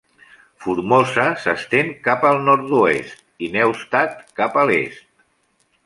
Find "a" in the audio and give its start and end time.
4.65-4.69